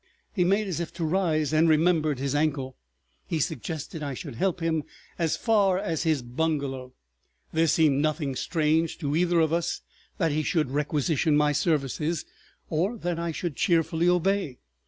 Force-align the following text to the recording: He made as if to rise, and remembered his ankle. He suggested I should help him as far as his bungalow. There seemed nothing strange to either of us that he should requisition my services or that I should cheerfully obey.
He 0.33 0.43
made 0.43 0.65
as 0.65 0.79
if 0.79 0.91
to 0.93 1.05
rise, 1.05 1.53
and 1.53 1.69
remembered 1.69 2.17
his 2.17 2.33
ankle. 2.33 2.75
He 3.27 3.37
suggested 3.39 4.01
I 4.01 4.15
should 4.15 4.33
help 4.33 4.59
him 4.59 4.83
as 5.19 5.37
far 5.37 5.77
as 5.77 6.01
his 6.01 6.23
bungalow. 6.23 6.93
There 7.53 7.67
seemed 7.67 8.01
nothing 8.01 8.35
strange 8.35 8.97
to 8.97 9.15
either 9.15 9.39
of 9.39 9.53
us 9.53 9.81
that 10.17 10.31
he 10.31 10.41
should 10.41 10.71
requisition 10.71 11.37
my 11.37 11.51
services 11.51 12.25
or 12.67 12.97
that 12.97 13.19
I 13.19 13.31
should 13.31 13.55
cheerfully 13.55 14.09
obey. 14.09 14.57